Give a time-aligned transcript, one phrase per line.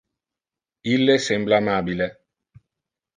[0.93, 2.07] Ille sembla amabile.